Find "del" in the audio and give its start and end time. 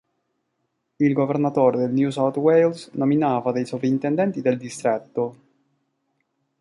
1.77-1.91, 4.41-4.57